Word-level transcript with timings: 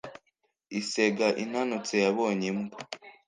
isega 0.79 1.27
inanutse 1.43 1.95
yabonye 2.05 2.45
imbwa 2.51 2.79